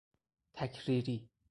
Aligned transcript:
تکریری 0.57 1.29